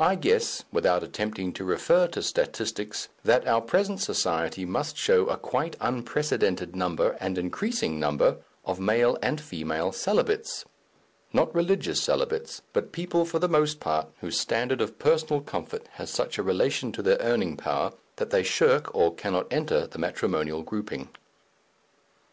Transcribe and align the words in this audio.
I 0.00 0.16
guess, 0.16 0.64
without 0.72 1.04
attempting 1.04 1.52
to 1.52 1.64
refer 1.64 2.08
to 2.08 2.20
statistics, 2.20 3.10
that 3.22 3.46
our 3.46 3.60
present 3.60 4.00
society 4.00 4.64
must 4.64 4.96
show 4.96 5.26
a 5.26 5.36
quite 5.36 5.76
unprecedented 5.80 6.74
number 6.74 7.12
and 7.20 7.38
increasing 7.38 8.00
number 8.00 8.38
of 8.64 8.80
male 8.80 9.16
and 9.22 9.40
female 9.40 9.92
celibates 9.92 10.64
not 11.32 11.54
religious 11.54 12.02
celibates, 12.02 12.62
but 12.72 12.90
people, 12.90 13.24
for 13.24 13.38
the 13.38 13.46
most 13.46 13.78
part, 13.78 14.08
whose 14.20 14.36
standard 14.40 14.80
of 14.80 14.98
personal 14.98 15.40
comfort 15.40 15.86
has 15.92 16.10
such 16.10 16.36
a 16.36 16.42
relation 16.42 16.90
to 16.90 17.00
their 17.00 17.18
earning 17.20 17.56
power 17.56 17.92
that 18.16 18.30
they 18.30 18.42
shirk 18.42 18.92
or 18.96 19.14
cannot 19.14 19.46
enter 19.52 19.86
the 19.86 19.98
matrimonial 20.00 20.64
grouping. 20.64 21.08